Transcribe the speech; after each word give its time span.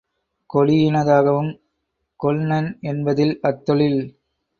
கொடியினதாகவும் 0.49 1.51
கொள்நன் 2.19 2.79
என்பதில் 2.83 3.39
அத் 3.41 3.63
தொழில் 3.65 4.01